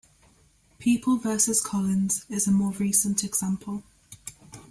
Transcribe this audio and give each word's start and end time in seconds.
"People 0.79 1.17
versus 1.17 1.61
Collins" 1.61 2.25
is 2.27 2.47
a 2.47 2.51
more 2.51 2.71
recent 2.71 3.23
example. 3.23 3.83